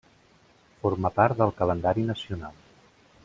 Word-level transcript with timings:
Forma 0.85 1.11
part 1.19 1.37
del 1.43 1.53
calendari 1.61 2.09
nacional. 2.11 2.57